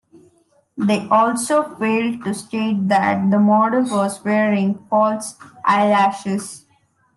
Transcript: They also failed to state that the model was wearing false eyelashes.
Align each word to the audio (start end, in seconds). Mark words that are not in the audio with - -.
They 0.77 1.07
also 1.09 1.75
failed 1.75 2.23
to 2.25 2.33
state 2.33 2.87
that 2.87 3.29
the 3.29 3.37
model 3.37 3.83
was 3.83 4.23
wearing 4.25 4.83
false 4.89 5.35
eyelashes. 5.63 6.65